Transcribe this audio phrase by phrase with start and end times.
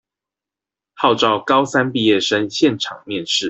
[0.95, 3.39] 號召高三畢業生現場面試